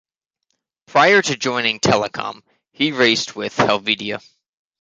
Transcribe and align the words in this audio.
Prior 0.87 1.21
to 1.21 1.35
joining 1.37 1.79
Telekom, 1.79 2.41
he 2.71 2.91
raced 2.91 3.35
with 3.35 3.55
Helvetia. 3.55 4.19